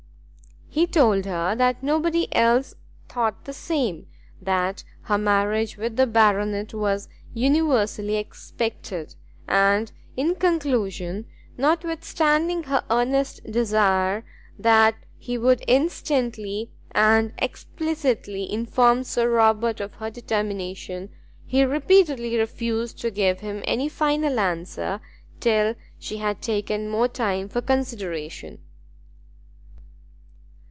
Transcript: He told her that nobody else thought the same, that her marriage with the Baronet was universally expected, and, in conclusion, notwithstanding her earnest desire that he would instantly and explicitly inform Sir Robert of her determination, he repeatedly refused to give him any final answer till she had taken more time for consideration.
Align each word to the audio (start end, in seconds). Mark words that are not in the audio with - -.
He 0.73 0.87
told 0.87 1.25
her 1.25 1.53
that 1.53 1.83
nobody 1.83 2.33
else 2.33 2.75
thought 3.09 3.43
the 3.43 3.51
same, 3.51 4.07
that 4.41 4.85
her 5.01 5.17
marriage 5.17 5.75
with 5.75 5.97
the 5.97 6.07
Baronet 6.07 6.73
was 6.73 7.09
universally 7.33 8.15
expected, 8.15 9.15
and, 9.49 9.91
in 10.15 10.33
conclusion, 10.35 11.25
notwithstanding 11.57 12.63
her 12.63 12.85
earnest 12.89 13.43
desire 13.43 14.23
that 14.57 14.95
he 15.17 15.37
would 15.37 15.61
instantly 15.67 16.71
and 16.93 17.33
explicitly 17.39 18.49
inform 18.49 19.03
Sir 19.03 19.29
Robert 19.29 19.81
of 19.81 19.95
her 19.95 20.09
determination, 20.09 21.09
he 21.45 21.65
repeatedly 21.65 22.37
refused 22.37 22.97
to 22.99 23.11
give 23.11 23.41
him 23.41 23.61
any 23.67 23.89
final 23.89 24.39
answer 24.39 25.01
till 25.41 25.75
she 25.99 26.15
had 26.19 26.41
taken 26.41 26.89
more 26.89 27.09
time 27.09 27.49
for 27.49 27.59
consideration. 27.61 28.59